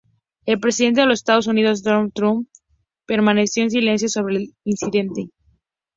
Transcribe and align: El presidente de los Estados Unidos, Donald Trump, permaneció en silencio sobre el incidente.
El 0.47 0.59
presidente 0.59 1.01
de 1.01 1.05
los 1.05 1.19
Estados 1.19 1.45
Unidos, 1.45 1.83
Donald 1.83 2.11
Trump, 2.13 2.49
permaneció 3.05 3.61
en 3.61 3.69
silencio 3.69 4.09
sobre 4.09 4.37
el 4.37 4.55
incidente. 4.63 5.29